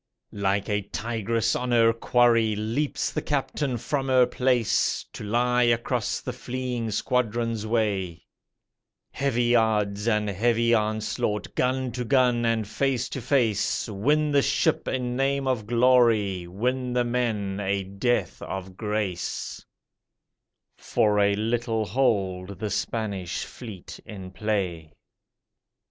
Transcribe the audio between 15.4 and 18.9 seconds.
of glory, win the men a death of